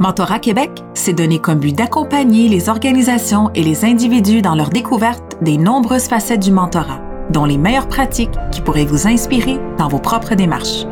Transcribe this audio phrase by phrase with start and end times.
[0.00, 5.36] Mentorat Québec s'est donné comme but d'accompagner les organisations et les individus dans leur découverte
[5.42, 9.98] des nombreuses facettes du mentorat, dont les meilleures pratiques qui pourraient vous inspirer dans vos
[9.98, 10.86] propres démarches.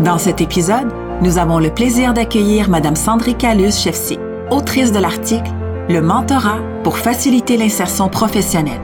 [0.00, 0.92] Dans cet épisode,
[1.22, 4.18] nous avons le plaisir d'accueillir Mme Sandrika Luce-Chefsi,
[4.50, 5.52] autrice de l'article
[5.88, 8.82] Le mentorat pour faciliter l'insertion professionnelle.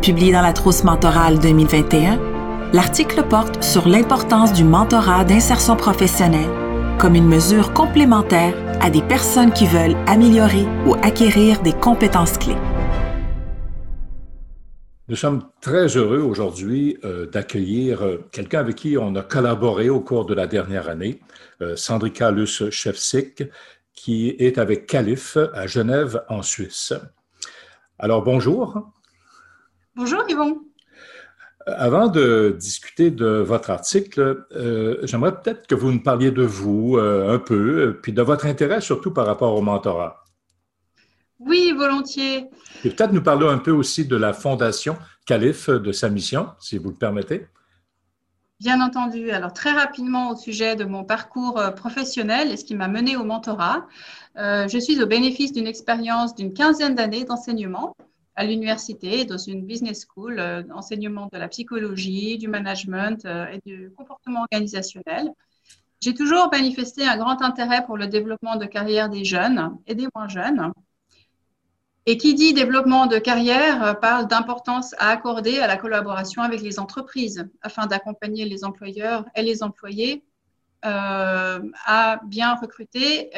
[0.00, 2.20] Publié dans la trousse mentorale 2021,
[2.72, 6.67] l'article porte sur l'importance du mentorat d'insertion professionnelle
[6.98, 12.56] comme une mesure complémentaire à des personnes qui veulent améliorer ou acquérir des compétences clés.
[15.06, 20.00] Nous sommes très heureux aujourd'hui euh, d'accueillir euh, quelqu'un avec qui on a collaboré au
[20.00, 21.20] cours de la dernière année,
[21.62, 23.44] euh, Sandrika Luce-Chefsik,
[23.94, 26.92] qui est avec Calif à Genève, en Suisse.
[27.98, 28.92] Alors, bonjour.
[29.96, 30.67] Bonjour, Yvon.
[31.76, 36.96] Avant de discuter de votre article, euh, j'aimerais peut-être que vous nous parliez de vous
[36.96, 40.24] euh, un peu, euh, puis de votre intérêt surtout par rapport au mentorat.
[41.40, 42.46] Oui, volontiers.
[42.84, 46.78] Et peut-être nous parler un peu aussi de la Fondation Calif, de sa mission, si
[46.78, 47.46] vous le permettez.
[48.60, 49.30] Bien entendu.
[49.30, 53.22] Alors, très rapidement au sujet de mon parcours professionnel et ce qui m'a mené au
[53.22, 53.86] mentorat.
[54.36, 57.94] je suis au bénéfice d'une expérience d'une quinzaine d'années d'enseignement
[58.38, 63.60] à l'université, dans une business school, euh, enseignement de la psychologie, du management euh, et
[63.66, 65.32] du comportement organisationnel.
[66.00, 70.06] J'ai toujours manifesté un grand intérêt pour le développement de carrière des jeunes et des
[70.14, 70.72] moins jeunes.
[72.06, 76.60] Et qui dit développement de carrière euh, parle d'importance à accorder à la collaboration avec
[76.60, 80.22] les entreprises afin d'accompagner les employeurs et les employés
[80.82, 83.32] à bien recruter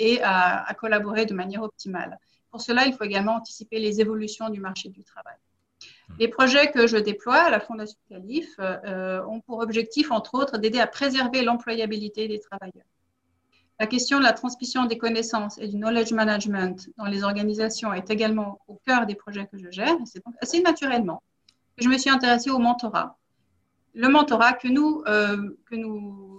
[0.00, 2.18] et à, collaborer de manière optimale.
[2.50, 5.36] Pour cela, il faut également anticiper les évolutions du marché du travail.
[5.36, 6.12] Mmh.
[6.18, 10.58] Les projets que je déploie à la Fondation Calif euh, ont pour objectif, entre autres,
[10.58, 12.86] d'aider à préserver l'employabilité des travailleurs.
[13.80, 18.10] La question de la transmission des connaissances et du knowledge management dans les organisations est
[18.10, 19.96] également au cœur des projets que je gère.
[20.04, 21.22] C'est donc assez naturellement
[21.78, 23.16] que je me suis intéressée au mentorat.
[23.94, 26.29] Le mentorat que nous, euh, que nous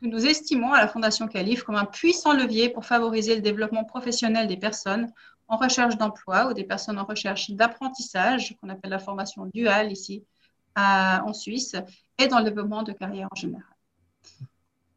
[0.00, 3.84] que nous estimons à la Fondation Calif comme un puissant levier pour favoriser le développement
[3.84, 5.12] professionnel des personnes
[5.48, 10.24] en recherche d'emploi ou des personnes en recherche d'apprentissage, qu'on appelle la formation duale ici
[10.76, 11.76] en Suisse,
[12.18, 13.64] et dans le développement de carrière en général.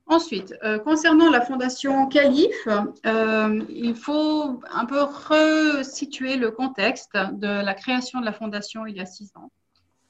[0.06, 2.68] Ensuite, euh, concernant la Fondation Calif,
[3.06, 8.96] euh, il faut un peu resituer le contexte de la création de la Fondation il
[8.96, 9.50] y a six ans.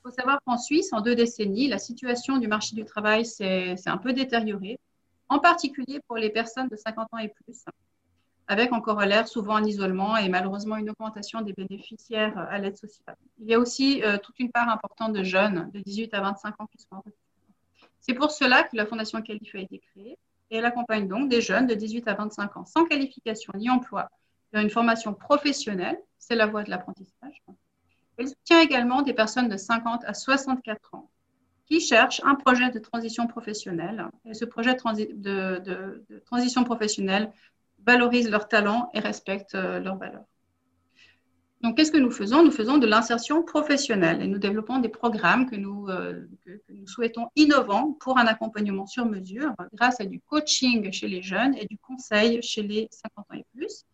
[0.06, 3.76] Il faut savoir qu'en Suisse, en deux décennies, la situation du marché du travail s'est
[3.86, 4.78] un peu détériorée,
[5.30, 7.64] en particulier pour les personnes de 50 ans et plus,
[8.50, 13.16] avec en corollaire souvent un isolement et malheureusement une augmentation des bénéficiaires à l'aide sociale.
[13.40, 16.60] Il y a aussi euh, toute une part importante de jeunes de 18 à 25
[16.60, 17.04] ans qui sont en
[18.02, 20.18] C'est pour cela que la Fondation Calif a été créée
[20.52, 24.10] et elle accompagne donc des jeunes de 18 à 25 ans sans qualification ni emploi
[24.52, 27.42] vers une formation professionnelle, c'est la voie de l'apprentissage,
[28.18, 31.10] elle soutient également des personnes de 50 à 64 ans
[31.66, 34.08] qui cherchent un projet de transition professionnelle.
[34.26, 37.32] Et ce projet de, transition professionnelle
[37.86, 40.26] valorise leurs talents et respecte euh, leurs valeurs.
[41.62, 42.44] Donc, qu'est-ce que nous faisons?
[42.44, 47.94] Nous faisons de l'insertion professionnelle et nous développons des programmes euh, que nous, souhaitons innovants
[48.02, 52.42] pour un accompagnement sur mesure grâce à du coaching chez les jeunes et du conseil
[52.42, 53.86] chez les 50 ans et plus.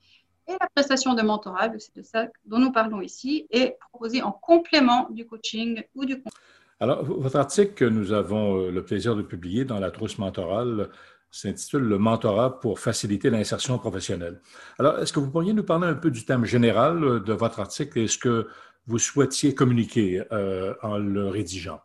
[0.49, 4.31] Et la prestation de mentorat, c'est de ça dont nous parlons ici, est proposée en
[4.31, 6.41] complément du coaching ou du conseil.
[6.79, 10.89] Alors, votre article que nous avons euh, le plaisir de publier dans la trousse mentorale
[11.29, 14.41] s'intitule Le mentorat pour faciliter l'insertion professionnelle.
[14.79, 17.59] Alors, est-ce que vous pourriez nous parler un peu du thème général euh, de votre
[17.59, 18.47] article et ce que
[18.87, 21.79] vous souhaitiez communiquer euh, en le rédigeant?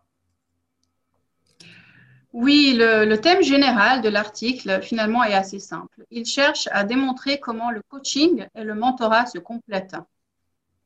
[2.34, 6.04] Oui, le, thème général de l'article, finalement, est assez simple.
[6.10, 9.94] Il cherche à démontrer comment le coaching et le mentorat se complètent.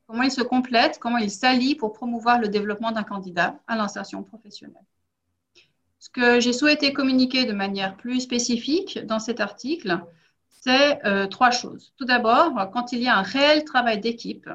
[0.05, 4.21] Comment ils se complètent, comment ils s'allient pour promouvoir le développement d'un candidat à l'insertion
[4.21, 4.85] professionnelle.
[5.97, 9.99] Ce que j'ai souhaité communiquer de manière plus spécifique dans cet article,
[10.49, 11.93] c'est euh, trois choses.
[11.97, 14.47] Tout d'abord, quand il y a un réel travail d'équipe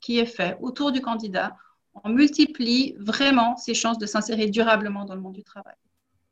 [0.00, 1.56] qui est fait autour du candidat,
[2.02, 5.76] on multiplie vraiment ses chances de s'insérer durablement dans le monde du travail.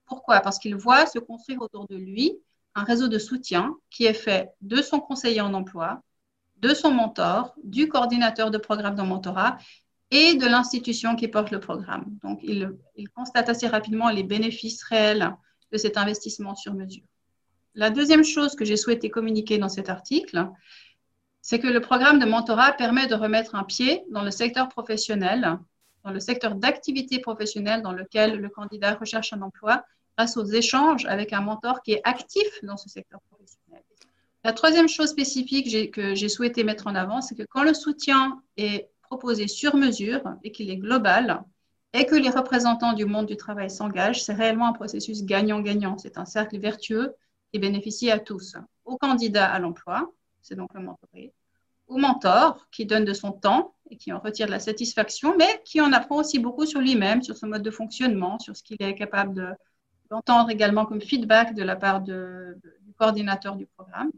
[0.09, 0.41] Pourquoi?
[0.41, 2.33] Parce qu'il voit se construire autour de lui
[2.75, 6.03] un réseau de soutien qui est fait de son conseiller en emploi,
[6.59, 9.59] de son mentor, du coordinateur de programme de mentorat
[10.11, 12.07] et de l'institution qui porte le programme.
[12.23, 12.73] Donc, il,
[13.15, 15.35] constate assez rapidement les bénéfices réels
[15.71, 17.05] de cet investissement sur mesure.
[17.75, 20.49] La deuxième chose que j'ai souhaité communiquer dans cet article,
[21.43, 25.59] c'est que le programme de mentorat permet de remettre un pied dans le secteur professionnel,
[26.05, 29.85] dans le secteur d'activité professionnelle dans lequel le candidat recherche un emploi
[30.19, 33.85] grâce aux échanges avec un mentor qui est actif dans ce secteur professionnel.
[34.43, 38.43] La troisième chose spécifique que j'ai souhaité mettre en avant, c'est que quand le soutien
[38.57, 41.45] est proposé sur mesure et qu'il est global,
[41.95, 45.97] et que les représentants du monde du travail s'engagent, c'est réellement un processus gagnant-gagnant.
[45.99, 47.15] C'est un cercle vertueux
[47.53, 50.13] qui bénéficie à tous, aux candidats à l'emploi,
[50.43, 51.33] c'est donc le mentoré,
[51.87, 55.63] au mentor qui donne de son temps et qui en retire de la satisfaction, mais
[55.65, 58.77] qui en apprend aussi beaucoup sur lui-même, sur son mode de fonctionnement, sur ce qu'il
[58.81, 59.57] est capable
[60.11, 62.13] d'entendre également comme feedback de la part du
[62.99, 64.11] coordinateur du programme.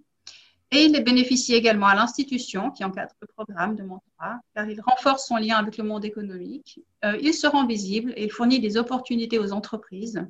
[0.73, 5.27] Et il bénéficie également à l'institution qui encadre le programme de mentorat, car il renforce
[5.27, 8.77] son lien avec le monde économique, euh, il se rend visible et il fournit des
[8.77, 10.25] opportunités aux entreprises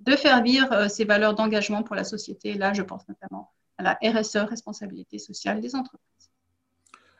[0.00, 2.54] de faire vivre euh, ces valeurs d'engagement pour la société.
[2.54, 6.30] Là, je pense notamment à la RSE, responsabilité sociale des entreprises.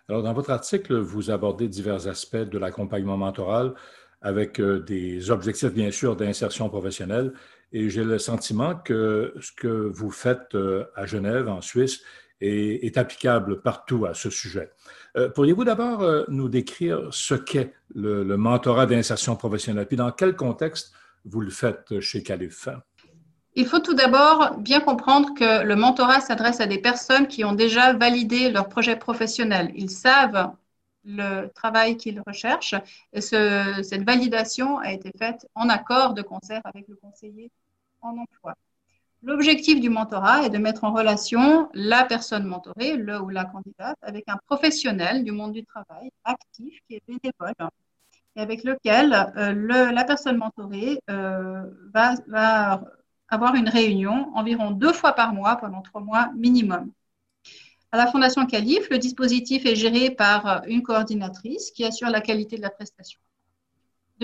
[0.09, 3.75] Alors, dans votre article, vous abordez divers aspects de l'accompagnement mentoral
[4.23, 7.35] avec euh, des objectifs, bien sûr, d'insertion professionnelle.
[7.75, 10.57] Et j'ai le sentiment que ce que vous faites
[10.95, 12.01] à Genève, en Suisse,
[12.41, 14.71] est, applicable partout à ce sujet.
[15.17, 20.37] Euh, pourriez-vous d'abord euh, nous décrire ce qu'est le, mentorat d'insertion professionnelle, puis dans quel
[20.37, 20.93] contexte
[21.25, 22.69] vous le faites chez Calif?
[23.55, 27.53] Il faut tout d'abord bien comprendre que le mentorat s'adresse à des personnes qui ont
[27.53, 29.71] déjà validé leur projet professionnel.
[29.77, 30.53] Ils savent
[31.05, 32.75] le travail qu'ils recherchent
[33.13, 37.53] et cette validation a été faite en accord de concert avec le conseiller
[38.05, 38.55] en emploi.
[39.23, 43.97] L'objectif du mentorat est de mettre en relation la personne mentorée, le ou la candidate,
[44.03, 47.71] avec un professionnel du monde du travail actif qui est bénévole
[48.37, 51.63] et avec lequel euh, la personne mentorée euh,
[51.93, 52.83] va,
[53.29, 56.93] avoir une réunion environ deux fois par mois pendant trois mois minimum.
[57.93, 62.57] À la Fondation Calif, le dispositif est géré par une coordinatrice qui assure la qualité
[62.57, 63.21] de la prestation.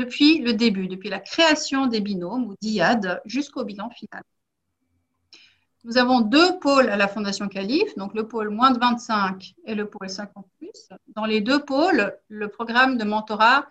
[0.01, 4.23] Depuis le début, depuis la création des binômes ou DIAD jusqu'au bilan final.
[5.85, 9.75] Nous avons deux pôles à la Fondation Calif, donc le pôle moins de 25 et
[9.75, 10.47] le pôle 50
[11.09, 13.67] Dans les deux pôles, le programme de mentorat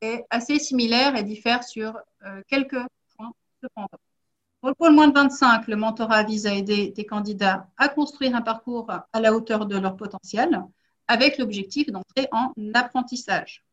[0.00, 2.80] est assez similaire et diffère sur euh, quelques
[3.14, 3.32] points
[3.62, 4.00] cependant.
[4.60, 8.34] Pour le pôle moins de 25, le mentorat vise à aider des candidats à construire
[8.34, 10.58] un parcours à la hauteur de leur potentiel,
[11.06, 13.65] avec l'objectif d'entrer en apprentissage.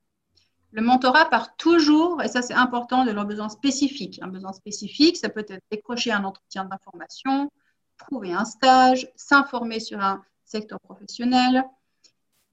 [0.74, 4.20] Le mentorat part toujours, et ça c'est important, de leurs besoins spécifiques.
[4.24, 7.52] Un besoin spécifique, ça peut être décrocher un entretien d'information,
[8.00, 11.64] trouver un stage, s'informer sur un secteur professionnel.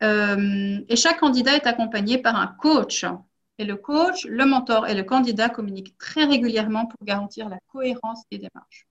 [0.02, 3.06] Euh, et chaque candidat est accompagné par un coach.
[3.56, 8.24] Et le coach, le mentor et le candidat communiquent très régulièrement pour garantir la cohérence
[8.30, 8.86] des démarches.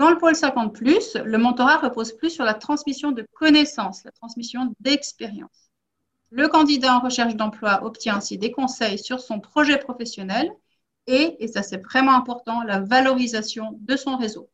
[0.00, 4.74] Dans le pôle 50, le mentorat repose plus sur la transmission de connaissances, la transmission
[4.80, 5.67] d'expérience.
[6.30, 10.50] Le candidat en recherche d'emploi obtient ainsi des conseils sur son projet professionnel
[11.06, 14.50] et, et ça c'est vraiment important, la valorisation de son réseau.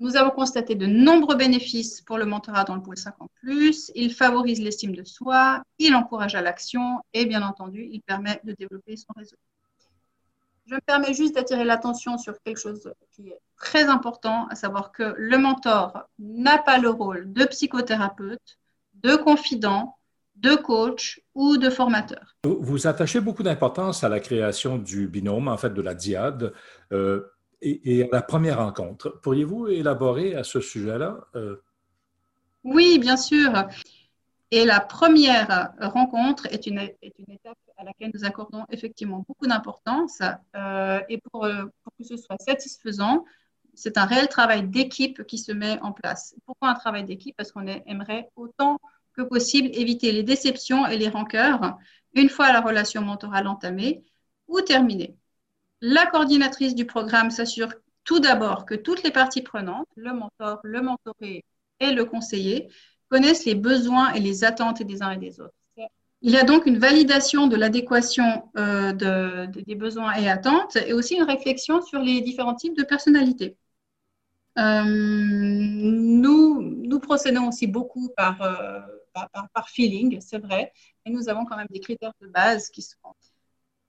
[0.00, 3.30] Nous avons constaté de nombreux bénéfices pour le mentorat dans le pôle 50
[3.94, 8.52] Il favorise l'estime de soi, il encourage à l'action et bien entendu, il permet de
[8.52, 9.36] développer son réseau.
[10.66, 14.92] Je me permets juste d'attirer l'attention sur quelque chose qui est très important, à savoir
[14.92, 18.58] que le mentor n'a pas le rôle de psychothérapeute,
[18.94, 19.96] de confident,
[20.36, 22.36] de coach ou de formateur.
[22.44, 26.52] Vous attachez beaucoup d'importance à la création du binôme, en fait, de la diade.
[26.92, 27.22] Euh,
[27.62, 29.20] et, à la première rencontre.
[29.22, 31.18] Pourriez-vous élaborer à ce sujet-là?
[31.34, 31.62] Euh?
[32.62, 33.50] Oui, bien sûr.
[34.50, 39.46] Et la première rencontre est une, est une, étape à laquelle nous accordons effectivement beaucoup
[39.46, 40.20] d'importance.
[40.54, 41.48] Euh, et pour,
[41.82, 43.24] pour, que ce soit satisfaisant,
[43.74, 46.36] c'est un réel travail d'équipe qui se met en place.
[46.46, 47.36] Pourquoi un travail d'équipe?
[47.36, 48.78] Parce qu'on aimerait autant
[49.16, 51.78] que possible éviter les déceptions et les rancœurs
[52.14, 54.04] une fois la relation mentorale entamée
[54.48, 55.16] ou terminée.
[55.80, 57.72] La coordinatrice du programme s'assure
[58.04, 61.44] tout d'abord que toutes les parties prenantes, le mentor, le mentoré
[61.80, 62.68] et le conseiller,
[63.10, 65.54] connaissent les besoins et les attentes des uns et des autres.
[66.26, 71.16] Il y a donc une validation de l'adéquation euh, des besoins et attentes et aussi
[71.16, 73.58] une réflexion sur les différents types de personnalités.
[74.58, 78.80] Euh, nous, procédons aussi beaucoup par, euh,
[79.14, 80.72] par, feeling, c'est vrai,
[81.04, 82.98] et nous avons quand même des critères de base qui sont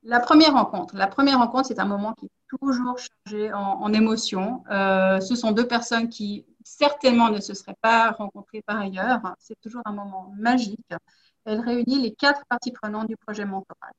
[0.06, 0.96] la première rencontre.
[0.96, 4.64] La première rencontre, c'est un moment qui est toujours chargé en, émotions.
[4.70, 9.22] Euh, ce sont deux personnes qui certainement ne se seraient pas rencontrées par ailleurs.
[9.40, 10.80] C'est toujours un moment magique.
[11.46, 13.94] Elle réunit les quatre parties prenantes du projet mentoral.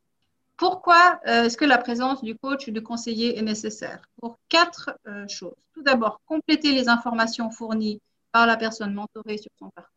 [0.57, 4.01] Pourquoi euh, est-ce que la présence du coach ou du conseiller est nécessaire?
[4.21, 5.57] Pour quatre euh, choses.
[5.75, 8.01] Tout d'abord, compléter les informations fournies
[8.33, 9.96] par la personne mentorée sur son parcours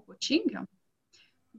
[0.00, 0.58] coaching.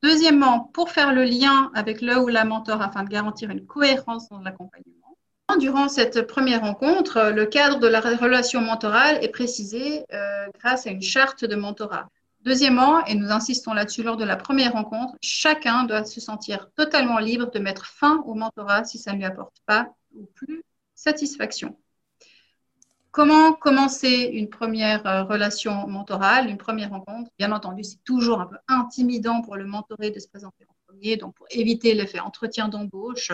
[0.02, 4.30] Deuxièmement, pour faire le lien avec le ou la mentor afin de garantir une cohérence
[4.30, 5.18] dans l'accompagnement.
[5.60, 10.90] Durant cette première rencontre, le cadre de la relation mentorale est précisé euh, grâce à
[10.90, 12.10] une charte de mentorat.
[12.42, 17.20] Deuxièmement, et nous insistons là-dessus lors de la première rencontre, chacun doit se sentir totalement
[17.20, 20.64] libre de mettre fin au mentorat si ça ne lui apporte pas ou plus
[20.94, 21.78] satisfaction.
[23.16, 27.32] Comment commencer une première euh, relation mentorale, une première rencontre?
[27.40, 31.16] Bien entendu, c'est toujours un peu intimidant pour le mentoré de se présenter en premier,
[31.16, 33.32] donc pour éviter l'effet entretien d'embauche,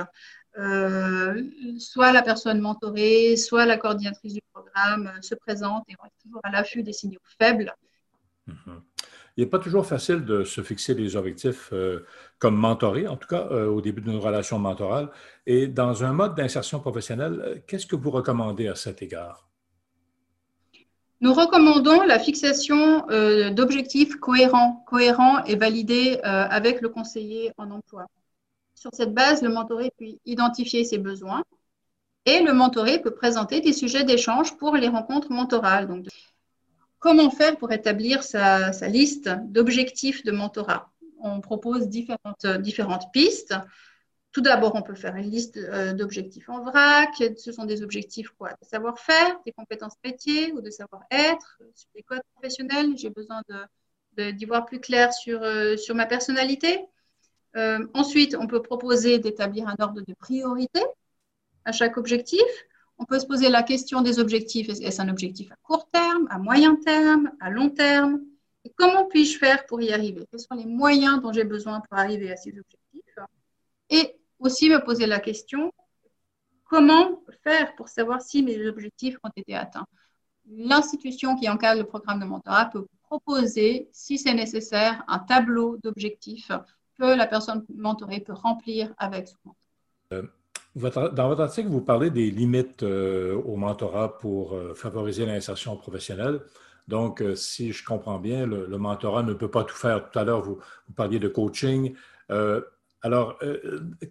[0.59, 1.41] euh,
[1.79, 6.41] soit la personne mentorée, soit la coordinatrice du programme se présente et on est toujours
[6.43, 7.73] à l'affût des signaux faibles.
[8.45, 8.83] Mhm.
[9.35, 12.05] Il n'est pas toujours facile de se fixer des objectifs euh,
[12.37, 15.09] comme mentoré, en tout cas euh, au début d'une relation mentorale.
[15.47, 19.50] Et dans un mode d'insertion professionnelle, euh, qu'est-ce que vous recommandez à cet égard?
[21.21, 23.05] Nous recommandons la fixation
[23.51, 28.07] d'objectifs cohérents, et validés avec le conseiller en emploi.
[28.75, 31.43] Sur cette base, le mentoré peut identifier ses besoins
[32.25, 35.87] et le mentoré peut présenter des sujets d'échange pour les rencontres mentorales.
[35.87, 36.07] Donc,
[37.01, 40.91] Comment faire pour établir sa, liste d'objectifs de mentorat?
[41.19, 43.55] On propose différentes, différentes pistes.
[44.31, 47.21] Tout d'abord, on peut faire une liste euh, d'objectifs en vrac.
[47.37, 52.21] Ce sont des objectifs De savoir-faire, des compétences métiers ou de savoir-être, sur les codes
[52.35, 52.97] professionnels.
[52.97, 53.41] J'ai besoin
[54.17, 56.79] d'y voir plus clair sur, euh, ma personnalité.
[57.57, 60.81] Euh, ensuite, on peut proposer d'établir un ordre de priorité
[61.65, 62.41] à chaque objectif.
[62.97, 64.69] On peut se poser la question des objectifs.
[64.69, 68.21] Est-ce un objectif à court terme, à moyen terme, à long terme?
[68.63, 70.25] Et comment puis-je faire pour y arriver?
[70.31, 73.01] Quels sont les moyens dont j'ai besoin pour arriver à ces objectifs?
[74.41, 75.71] Aussi me poser la question,
[76.65, 79.87] comment faire pour savoir si mes objectifs ont été atteints?
[80.49, 86.51] L'institution qui encadre le programme de mentorat peut proposer, si c'est nécessaire, un tableau d'objectifs
[86.99, 89.61] que la personne mentorée peut remplir avec son mentor.
[90.13, 95.75] Euh, dans votre article, vous parlez des limites euh, au mentorat pour euh, favoriser l'insertion
[95.75, 96.41] professionnelle.
[96.87, 100.09] Donc, si je comprends bien, le, mentorat ne peut pas tout faire.
[100.09, 100.59] Tout à l'heure, vous,
[100.95, 101.93] parliez de coaching.
[103.01, 103.39] Alors,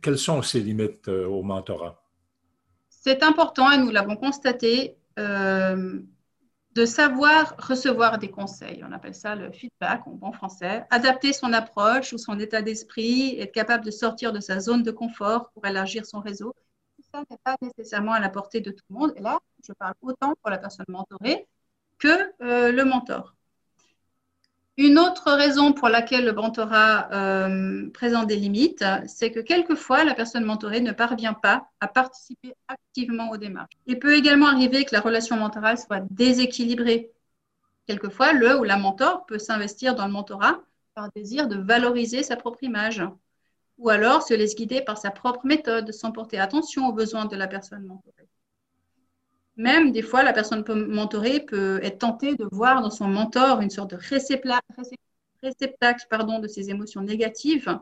[0.02, 2.02] quelles sont ces limites au mentorat?
[2.88, 4.96] C'est important et nous l'avons constaté
[6.74, 8.84] de savoir recevoir des conseils.
[8.88, 10.84] On appelle ça le feedback en bon français.
[10.90, 14.90] Adapter son approche ou son état d'esprit, être capable de sortir de sa zone de
[14.90, 16.54] confort pour élargir son réseau.
[16.96, 19.12] Tout ça n'est pas nécessairement à la portée de tout le monde.
[19.16, 21.48] Et là, je parle autant pour la personne mentorée
[21.98, 23.34] que euh, le mentor.
[24.76, 30.14] Une autre raison pour laquelle le mentorat euh, présente des limites, c'est que quelquefois, la
[30.14, 33.74] personne mentorée ne parvient pas à participer activement aux démarches.
[33.86, 37.10] Il peut également arriver que la relation mentorale soit déséquilibrée.
[37.86, 40.60] Quelquefois, le ou la mentor peut s'investir dans le mentorat
[40.94, 43.02] par désir de valoriser sa propre image,
[43.78, 47.36] ou alors se laisse guider par sa propre méthode sans porter attention aux besoins de
[47.36, 48.28] la personne mentorée.
[49.56, 53.70] Même des fois, la personne mentorée peut être tentée de voir dans son mentor une
[53.70, 53.96] sorte de
[55.42, 57.78] réceptacle pardon, de ses émotions négatives.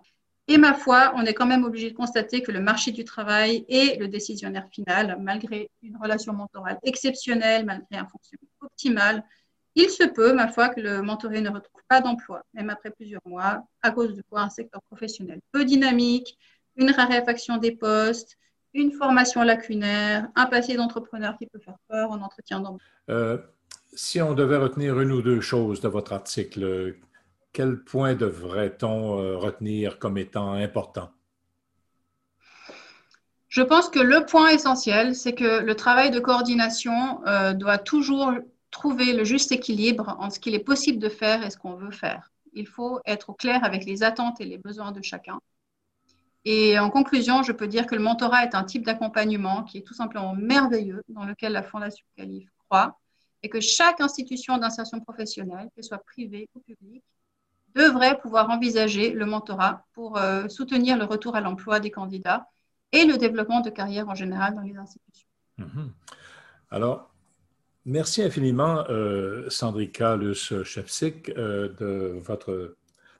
[0.50, 3.66] Et ma foi, on est quand même obligé de constater que le marché du travail
[3.68, 9.22] est le décisionnaire final, malgré une relation mentorale exceptionnelle, malgré un fonctionnement optimal.
[9.74, 13.20] Il se peut, ma foi, que le mentoré ne retrouve pas d'emploi, même après plusieurs
[13.26, 16.38] mois, à cause de quoi un secteur professionnel peu dynamique,
[16.76, 18.38] une raréfaction des postes,
[18.78, 22.82] une formation lacunaire, un passé d'entrepreneur qui peut faire peur en entretien d'embauche.
[23.10, 23.38] Euh,
[23.94, 26.96] si on devait retenir une ou deux choses de votre article,
[27.52, 31.10] quel point devrait-on euh, retenir comme étant important?
[33.48, 38.32] Je pense que le point essentiel, c'est que le travail de coordination euh, doit toujours
[38.70, 41.90] trouver le juste équilibre entre ce qu'il est possible de faire et ce qu'on veut
[41.90, 42.30] faire.
[42.52, 45.40] Il faut être au clair avec les attentes et les besoins de chacun.
[46.44, 49.82] Et en conclusion, je peux dire que le mentorat est un type d'accompagnement qui est
[49.82, 52.98] tout simplement merveilleux, dans lequel la Fondation Calif croit,
[53.42, 57.04] et que chaque institution d'insertion professionnelle, qu'elle soit privée ou publique,
[57.74, 62.48] devrait pouvoir envisager le mentorat pour euh, soutenir le retour à l'emploi des candidats
[62.92, 65.28] et le développement de carrière en général dans les institutions.
[65.58, 65.92] Mhm.
[66.70, 67.10] Alors,
[67.84, 72.76] merci infiniment, euh, Sandrika Luce-Chepsik, euh, de votre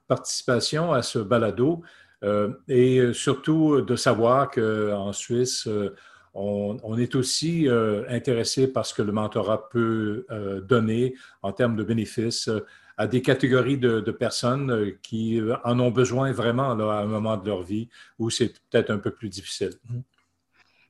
[0.07, 1.83] participation à ce balado.
[2.25, 5.95] Euh, et surtout de savoir qu'en Suisse, euh,
[6.35, 10.27] on, est aussi euh, intéressé par ce que le mentorat peut
[10.69, 12.49] donner en termes de bénéfices
[12.97, 17.63] à des catégories de, personnes qui en ont besoin vraiment à un moment de leur
[17.63, 19.71] vie où c'est peut-être un peu plus difficile.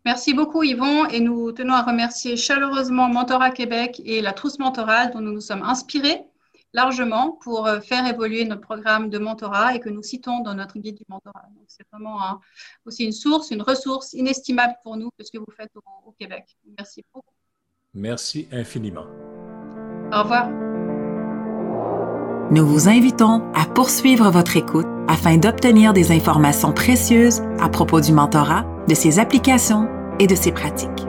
[0.04, 5.12] Merci beaucoup Yvon et nous tenons à remercier chaleureusement Mentorat Québec et la trousse mentorale
[5.12, 6.22] dont nous nous sommes inspirés
[6.72, 10.78] largement pour euh, faire évoluer notre programme de mentorat et que nous citons dans notre
[10.78, 11.48] guide du mentorat.
[11.66, 12.40] c'est vraiment
[12.84, 16.44] aussi une source, une ressource inestimable pour nous que ce que vous faites au, Québec.
[16.76, 17.26] Merci beaucoup.
[17.94, 19.06] Merci infiniment.
[20.12, 20.48] Au revoir.
[22.50, 28.12] Nous vous invitons à poursuivre votre écoute afin d'obtenir des informations précieuses à propos du
[28.12, 31.07] mentorat, de ses applications et de ses pratiques.